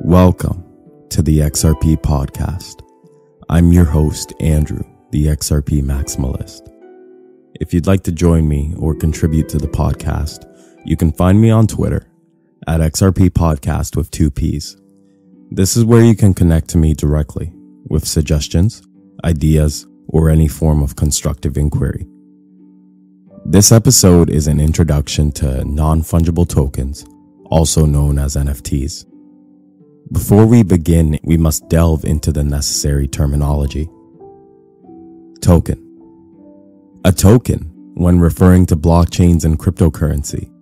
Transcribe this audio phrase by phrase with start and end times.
[0.00, 0.64] Welcome
[1.08, 2.82] to the XRP podcast.
[3.48, 6.72] I'm your host, Andrew, the XRP Maximalist.
[7.60, 10.44] If you'd like to join me or contribute to the podcast,
[10.84, 12.08] you can find me on Twitter
[12.68, 14.76] at XRP Podcast with two P's.
[15.50, 17.52] This is where you can connect to me directly
[17.88, 18.82] with suggestions,
[19.24, 22.06] ideas, or any form of constructive inquiry.
[23.50, 27.06] This episode is an introduction to non fungible tokens,
[27.46, 29.06] also known as NFTs.
[30.12, 33.88] Before we begin, we must delve into the necessary terminology.
[35.40, 35.82] Token.
[37.06, 40.52] A token, when referring to blockchains and cryptocurrency,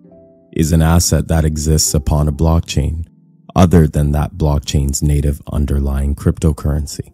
[0.53, 3.05] is an asset that exists upon a blockchain
[3.53, 7.11] other than that blockchain's native underlying cryptocurrency.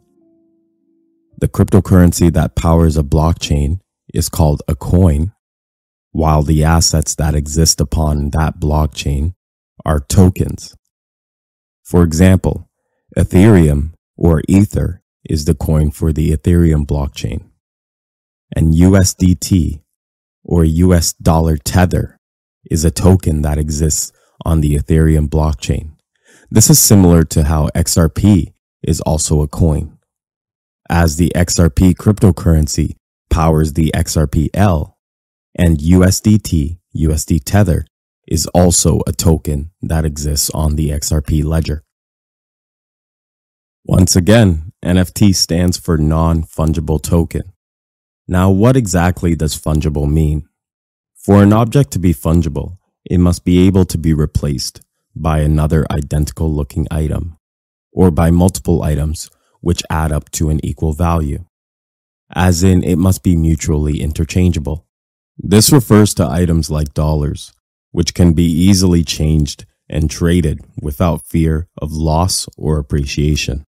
[1.40, 3.80] The cryptocurrency that powers a blockchain
[4.13, 5.33] is called a coin,
[6.13, 9.34] while the assets that exist upon that blockchain
[9.84, 10.76] are tokens.
[11.84, 12.70] For example,
[13.18, 17.49] Ethereum or Ether is the coin for the Ethereum blockchain,
[18.55, 19.82] and USDT
[20.43, 22.20] or US dollar tether
[22.70, 24.12] is a token that exists
[24.45, 25.93] on the Ethereum blockchain.
[26.51, 29.98] This is similar to how XRP is also a coin
[30.90, 32.98] as the XRP cryptocurrency
[33.29, 34.93] powers the XRPL
[35.55, 37.85] and USDT, USD Tether,
[38.27, 41.84] is also a token that exists on the XRP ledger.
[43.85, 47.51] Once again, NFT stands for non-fungible token.
[48.27, 50.48] Now, what exactly does fungible mean?
[51.15, 54.82] For an object to be fungible, it must be able to be replaced
[55.15, 57.38] by another identical looking item
[57.91, 59.29] or by multiple items
[59.62, 61.45] which add up to an equal value,
[62.34, 64.85] as in it must be mutually interchangeable.
[65.38, 67.53] This refers to items like dollars,
[67.91, 73.66] which can be easily changed and traded without fear of loss or appreciation.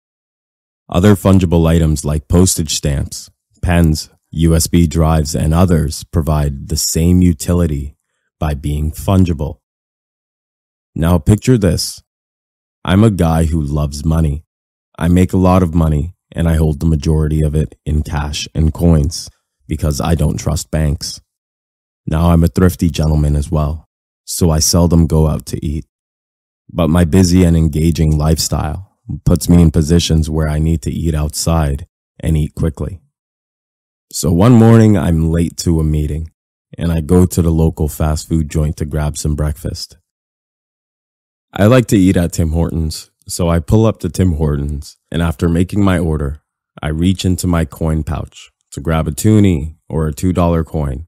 [0.89, 3.31] Other fungible items like postage stamps,
[3.63, 7.97] pens, USB drives, and others provide the same utility
[8.39, 9.59] by being fungible.
[10.95, 12.03] Now picture this.
[12.85, 14.45] I'm a guy who loves money.
[14.99, 18.49] I make a lot of money and I hold the majority of it in cash
[18.55, 19.29] and coins
[19.69, 21.21] because I don't trust banks.
[22.11, 23.87] Now I'm a thrifty gentleman as well,
[24.25, 25.87] so I seldom go out to eat.
[26.73, 31.15] But my busy and engaging lifestyle puts me in positions where I need to eat
[31.15, 31.87] outside
[32.19, 33.01] and eat quickly.
[34.13, 36.31] So one morning I'm late to a meeting
[36.77, 39.97] and I go to the local fast food joint to grab some breakfast.
[41.53, 45.23] I like to eat at Tim Hortons so I pull up to Tim Hortons, and
[45.23, 46.43] after making my order,
[46.83, 51.07] I reach into my coin pouch to grab a toonie or a $2 coin.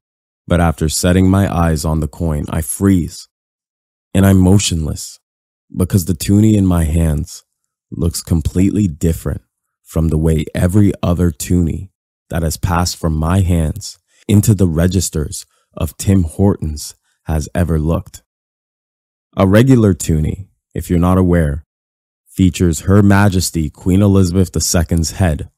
[0.52, 3.26] But after setting my eyes on the coin, I freeze
[4.12, 5.18] and I'm motionless
[5.74, 7.42] because the toonie in my hands
[7.90, 9.40] looks completely different
[9.82, 11.90] from the way every other toonie
[12.28, 13.98] that has passed from my hands
[14.28, 18.22] into the registers of Tim Hortons has ever looked.
[19.34, 21.64] A regular toonie, if you're not aware,
[22.26, 25.48] features Her Majesty Queen Elizabeth II's head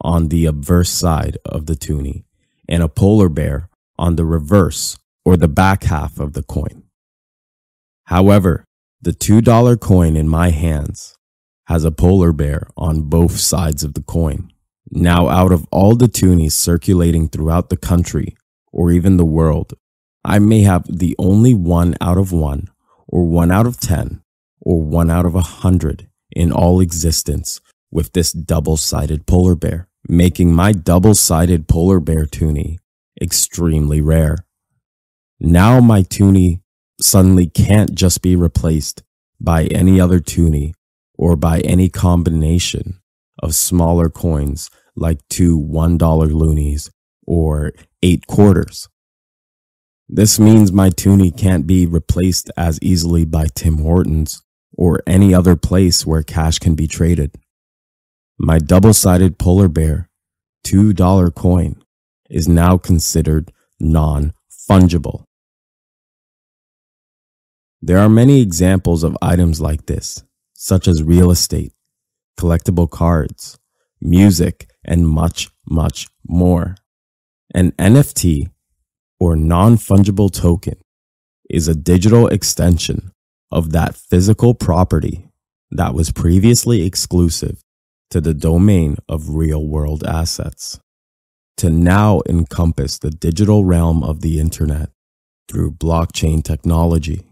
[0.00, 2.24] on the obverse side of the toonie
[2.66, 3.67] and a polar bear
[3.98, 6.84] on the reverse or the back half of the coin.
[8.04, 8.64] However,
[9.00, 11.16] the $2 coin in my hands
[11.66, 14.50] has a polar bear on both sides of the coin.
[14.90, 18.36] Now, out of all the toonies circulating throughout the country
[18.72, 19.74] or even the world,
[20.24, 22.68] I may have the only one out of one
[23.06, 24.22] or one out of 10
[24.60, 27.60] or one out of a hundred in all existence
[27.90, 32.78] with this double-sided polar bear, making my double-sided polar bear toonie
[33.20, 34.38] extremely rare.
[35.40, 36.60] Now my toonie
[37.00, 39.02] suddenly can't just be replaced
[39.40, 40.74] by any other toonie
[41.14, 43.00] or by any combination
[43.40, 46.90] of smaller coins like two $1 loonies
[47.26, 48.88] or eight quarters.
[50.08, 54.42] This means my toonie can't be replaced as easily by Tim Hortons
[54.72, 57.36] or any other place where cash can be traded.
[58.38, 60.08] My double-sided polar bear
[60.64, 61.82] $2 coin
[62.28, 65.24] is now considered non-fungible.
[67.80, 71.72] There are many examples of items like this, such as real estate,
[72.38, 73.58] collectible cards,
[74.00, 76.76] music, and much, much more.
[77.54, 78.50] An NFT
[79.20, 80.80] or non-fungible token
[81.48, 83.12] is a digital extension
[83.50, 85.28] of that physical property
[85.70, 87.62] that was previously exclusive
[88.10, 90.80] to the domain of real world assets.
[91.58, 94.90] To now encompass the digital realm of the internet
[95.48, 97.24] through blockchain technology.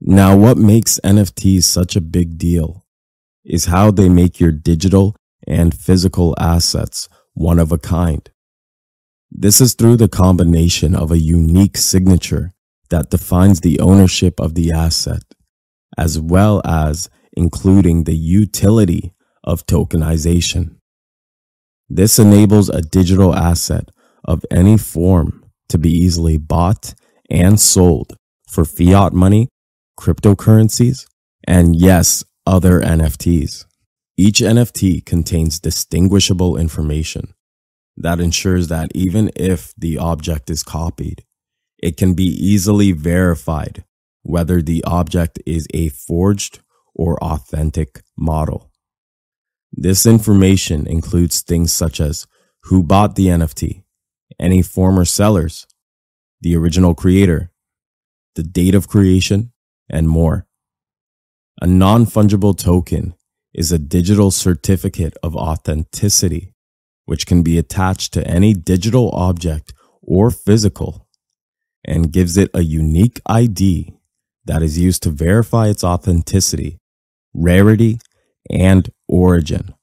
[0.00, 2.84] Now, what makes NFTs such a big deal
[3.44, 5.16] is how they make your digital
[5.46, 8.28] and physical assets one of a kind.
[9.30, 12.52] This is through the combination of a unique signature
[12.90, 15.22] that defines the ownership of the asset,
[15.96, 20.76] as well as including the utility of tokenization.
[21.94, 23.90] This enables a digital asset
[24.24, 26.94] of any form to be easily bought
[27.28, 28.16] and sold
[28.48, 29.48] for fiat money,
[30.00, 31.06] cryptocurrencies,
[31.46, 33.66] and yes, other NFTs.
[34.16, 37.34] Each NFT contains distinguishable information
[37.98, 41.24] that ensures that even if the object is copied,
[41.76, 43.84] it can be easily verified
[44.22, 46.60] whether the object is a forged
[46.94, 48.71] or authentic model.
[49.72, 52.26] This information includes things such as
[52.64, 53.82] who bought the NFT,
[54.38, 55.66] any former sellers,
[56.42, 57.50] the original creator,
[58.34, 59.52] the date of creation,
[59.88, 60.46] and more.
[61.60, 63.14] A non-fungible token
[63.54, 66.54] is a digital certificate of authenticity,
[67.04, 69.72] which can be attached to any digital object
[70.02, 71.06] or physical
[71.84, 73.94] and gives it a unique ID
[74.44, 76.78] that is used to verify its authenticity,
[77.34, 77.98] rarity,
[78.50, 79.74] and origin,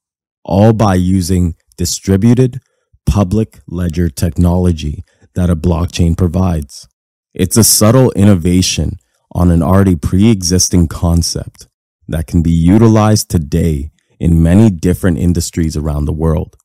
[0.43, 2.59] all by using distributed
[3.05, 5.03] public ledger technology
[5.35, 6.87] that a blockchain provides.
[7.33, 8.97] It's a subtle innovation
[9.31, 11.67] on an already pre-existing concept
[12.07, 16.57] that can be utilized today in many different industries around the world.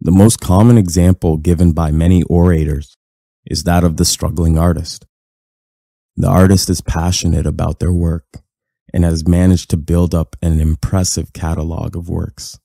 [0.00, 2.96] The most common example given by many orators
[3.44, 5.04] is that of the struggling artist.
[6.16, 8.24] The artist is passionate about their work
[8.92, 12.58] and has managed to build up an impressive catalog of works.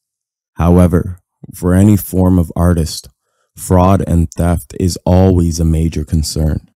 [0.53, 1.19] However,
[1.53, 3.09] for any form of artist,
[3.55, 6.69] fraud and theft is always a major concern,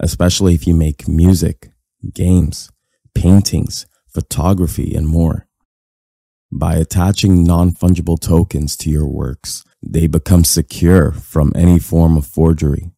[0.00, 1.72] especially if you make music,
[2.12, 2.70] games,
[3.14, 5.46] paintings, photography, and more.
[6.52, 12.92] By attaching non-fungible tokens to your works, they become secure from any form of forgery.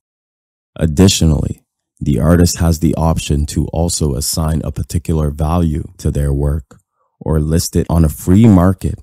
[0.76, 1.62] Additionally,
[1.98, 6.78] the artist has the option to also assign a particular value to their work
[7.20, 8.98] or list it on a free market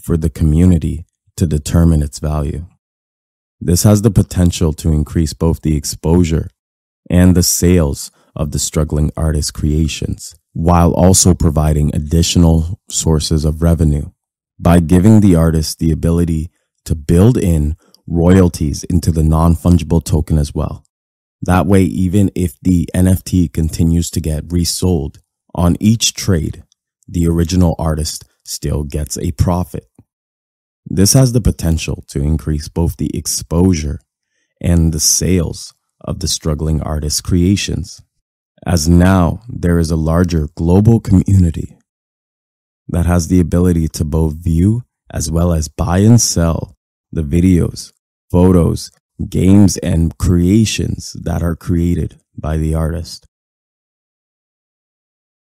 [0.00, 1.04] for the community
[1.36, 2.66] to determine its value.
[3.60, 6.48] This has the potential to increase both the exposure
[7.10, 14.10] and the sales of the struggling artist's creations, while also providing additional sources of revenue
[14.58, 16.50] by giving the artist the ability
[16.84, 20.84] to build in royalties into the non-fungible token as well.
[21.42, 25.18] That way, even if the NFT continues to get resold
[25.54, 26.64] on each trade,
[27.06, 29.86] the original artist still gets a profit.
[30.86, 34.00] This has the potential to increase both the exposure
[34.60, 38.00] and the sales of the struggling artist's creations,
[38.66, 41.76] as now there is a larger global community
[42.88, 46.74] that has the ability to both view as well as buy and sell
[47.12, 47.92] the videos,
[48.30, 48.90] photos,
[49.26, 53.26] games and creations that are created by the artist.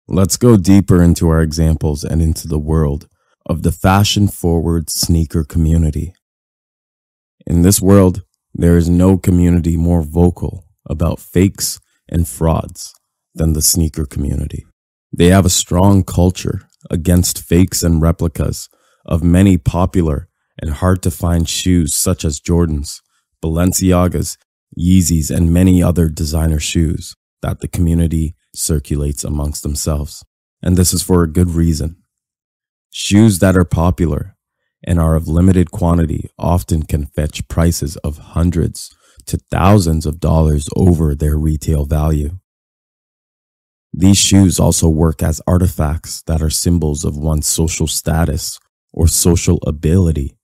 [0.08, 3.08] Let's go deeper into our examples and into the world
[3.48, 6.14] of the fashion forward sneaker community.
[7.46, 8.24] In this world,
[8.54, 12.94] there is no community more vocal about fakes and frauds
[13.34, 14.66] than the sneaker community.
[15.12, 18.70] They have a strong culture against fakes and replicas
[19.06, 20.30] of many popular
[20.60, 23.02] and hard to find shoes such as Jordans,
[23.46, 24.38] Balenciagas,
[24.78, 30.26] Yeezys, and many other designer shoes that the community circulates amongst themselves.
[30.64, 31.98] And this is for a good reason.
[32.90, 34.36] Shoes that are popular
[34.84, 38.90] and are of limited quantity often can fetch prices of hundreds
[39.28, 42.40] to thousands of dollars over their retail value.
[43.94, 48.60] These shoes also work as artifacts that are symbols of one's social status
[48.92, 50.36] or social ability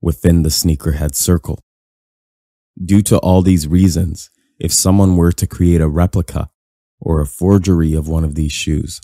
[0.00, 1.58] within the sneakerhead circle.
[2.82, 6.50] Due to all these reasons, if someone were to create a replica
[7.00, 9.00] or a forgery of one of these shoes,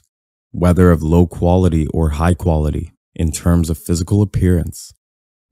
[0.50, 4.92] whether of low quality or high quality in terms of physical appearance,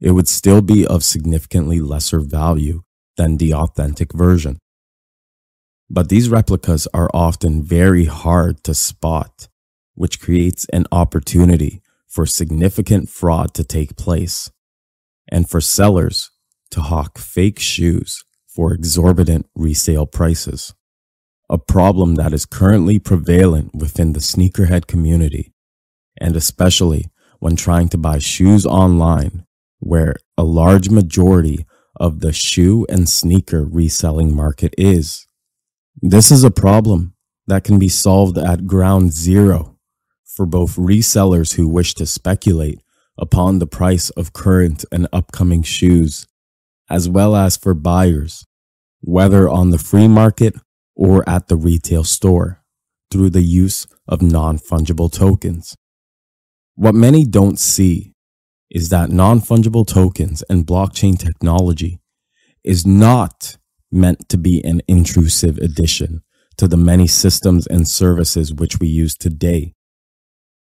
[0.00, 2.82] it would still be of significantly lesser value
[3.16, 4.58] than the authentic version.
[5.90, 9.48] But these replicas are often very hard to spot,
[9.94, 14.50] which creates an opportunity for significant fraud to take place
[15.28, 16.30] and for sellers
[16.70, 20.74] to hawk fake shoes for exorbitant resale prices,
[21.48, 25.52] a problem that is currently prevalent within the sneakerhead community,
[26.20, 27.06] and especially
[27.38, 29.44] when trying to buy shoes online,
[29.78, 31.64] where a large majority
[31.96, 35.26] of the shoe and sneaker reselling market is.
[36.00, 37.14] This is a problem
[37.48, 39.78] that can be solved at ground zero
[40.24, 42.80] for both resellers who wish to speculate
[43.18, 46.27] upon the price of current and upcoming shoes,
[46.90, 48.44] as well as for buyers,
[49.00, 50.54] whether on the free market
[50.94, 52.62] or at the retail store,
[53.10, 55.76] through the use of non fungible tokens.
[56.74, 58.12] What many don't see
[58.70, 62.00] is that non fungible tokens and blockchain technology
[62.64, 63.56] is not
[63.90, 66.22] meant to be an intrusive addition
[66.58, 69.74] to the many systems and services which we use today.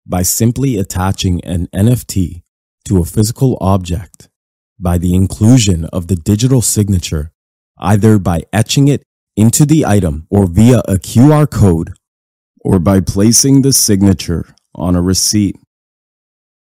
[0.06, 2.42] By simply attaching an NFT
[2.86, 4.28] to a physical object,
[4.78, 7.32] by the inclusion of the digital signature,
[7.78, 9.02] either by etching it
[9.36, 11.92] into the item or via a QR code,
[12.60, 15.56] or by placing the signature on a receipt.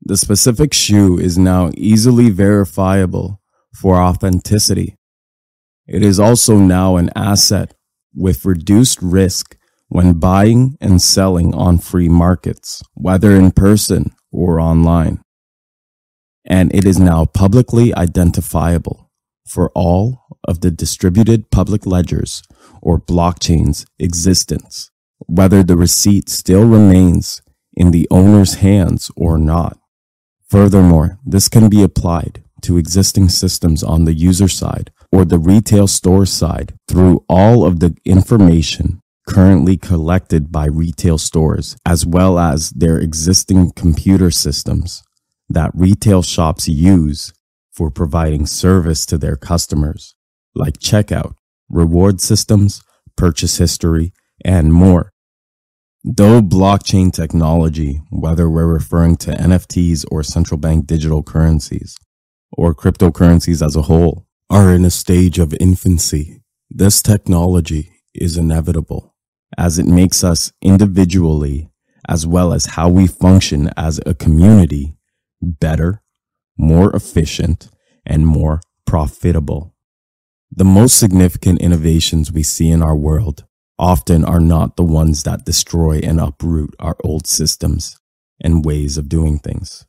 [0.02, 3.42] The specific shoe is now easily verifiable
[3.74, 4.96] for authenticity.
[5.88, 7.74] It is also now an asset
[8.16, 15.22] with reduced risk when buying and selling on free markets, whether in person or online.
[16.46, 19.10] And it is now publicly identifiable
[19.46, 22.44] for all of the distributed public ledgers
[22.82, 24.92] or blockchains existence,
[25.28, 27.42] whether the receipt still remains
[27.74, 29.78] in the owner's hands or not.
[30.50, 35.88] Furthermore, this can be applied to existing systems on the user side or the retail
[35.88, 42.72] store side through all of the information currently collected by retail stores, as well as
[42.72, 45.04] their existing computer systems
[45.50, 47.34] that retail shops use
[47.72, 50.16] for providing service to their customers,
[50.56, 51.34] like checkout,
[51.70, 52.84] reward systems,
[53.16, 54.14] purchase history,
[54.44, 55.12] and more.
[56.04, 61.98] Though blockchain technology, whether we're referring to NFTs or central bank digital currencies,
[62.52, 66.42] or cryptocurrencies as a whole, are in a stage of infancy.
[66.70, 69.16] This technology is inevitable
[69.58, 71.70] as it makes us individually
[72.08, 74.96] as well as how we function as a community
[75.42, 76.02] better,
[76.58, 77.70] more efficient,
[78.06, 79.76] and more profitable.
[80.52, 83.46] The most significant innovations we see in our world
[83.78, 87.98] often are not the ones that destroy and uproot our old systems
[88.42, 89.86] and ways of doing things.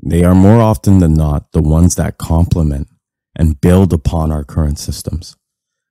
[0.00, 2.88] They are more often than not the ones that complement
[3.34, 5.36] and build upon our current systems,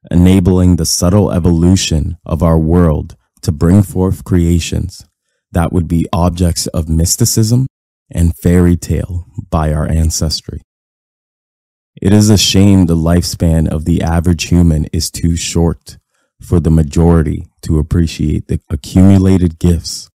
[0.09, 5.05] enabling the subtle evolution of our world to bring forth creations
[5.51, 7.67] that would be objects of mysticism
[8.11, 10.61] and fairy tale by our ancestry.
[11.99, 15.97] It is a shame the lifespan of the average human is too short
[16.41, 20.09] for the majority to appreciate the accumulated gifts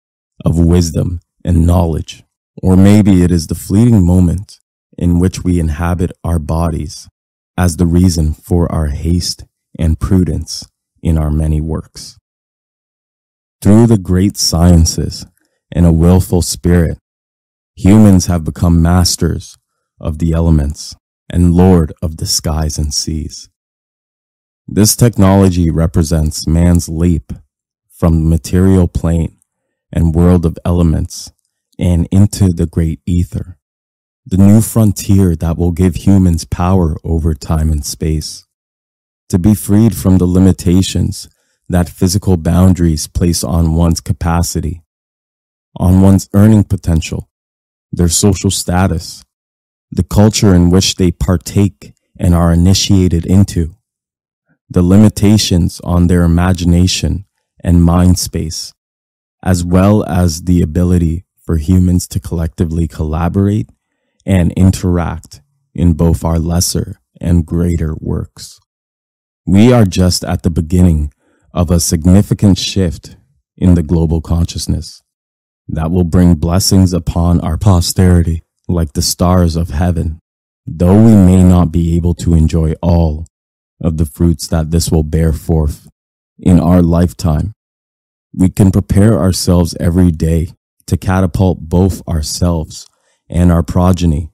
[0.45, 2.23] of wisdom and knowledge.
[2.63, 4.61] Or maybe it is the fleeting moment
[4.99, 7.09] in which we inhabit our bodies
[7.57, 9.45] as the reason for our haste
[9.79, 10.67] and prudence
[11.03, 12.19] in our many works.
[13.63, 15.27] Through the great sciences
[15.73, 16.99] and a willful spirit,
[17.85, 19.57] humans have become masters
[20.01, 20.95] of the elements
[21.29, 23.49] and lord of the skies and seas.
[24.67, 27.33] This technology represents man's leap
[27.91, 29.39] from the material plane
[29.93, 31.33] and world of elements
[31.79, 33.57] and into the great ether
[34.27, 38.47] the new frontier that will give humans power over time and space,
[39.29, 41.29] to be freed from the limitations
[41.69, 44.83] that physical boundaries place on one's capacity,
[45.77, 47.30] on one's earning potential,
[47.93, 49.25] their social status,
[49.91, 53.75] the culture in which they partake and are initiated into,
[54.69, 57.25] the limitations on their imagination
[57.65, 58.73] and mind space,
[59.43, 63.69] as well as the ability for humans to collectively collaborate
[64.25, 65.41] and interact
[65.75, 68.61] in both our lesser and greater works.
[69.47, 71.13] We are just at the beginning
[71.53, 73.17] of a significant shift
[73.57, 75.03] in the global consciousness
[75.73, 80.21] that will bring blessings upon our posterity like the stars of heaven,
[80.67, 83.27] though we may not be able to enjoy all
[83.81, 85.89] of the fruits that this will bear forth
[86.39, 87.53] in our lifetime.
[88.35, 90.53] We can prepare ourselves every day
[90.87, 92.87] to catapult both ourselves
[93.29, 94.31] and our progeny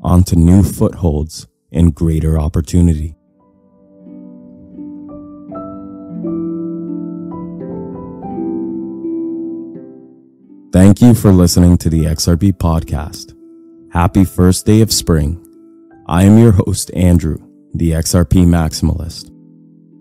[0.00, 3.14] onto new footholds and greater opportunity.
[10.72, 13.36] Thank you for listening to the XRP podcast.
[13.92, 15.38] Happy first day of spring.
[16.06, 17.36] I am your host, Andrew,
[17.74, 19.30] the XRP Maximalist.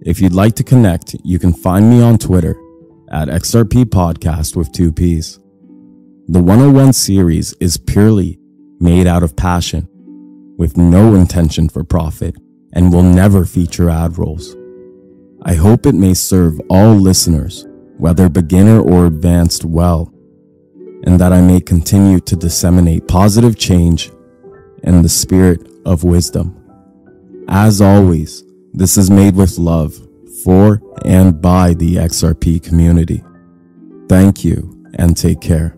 [0.01, 2.55] If you'd like to connect, you can find me on Twitter
[3.11, 5.41] at XRP Podcast with two P's.
[6.29, 8.39] The 101 series is purely
[8.79, 9.89] made out of passion,
[10.57, 12.37] with no intention for profit
[12.71, 14.55] and will never feature ad rolls.
[15.43, 20.13] I hope it may serve all listeners, whether beginner or advanced, well,
[21.05, 24.12] and that I may continue to disseminate positive change
[24.84, 26.58] and the spirit of wisdom.
[27.48, 28.43] As always,
[28.74, 29.96] this is made with love
[30.43, 33.24] for and by the XRP community.
[34.08, 35.75] Thank you and take care.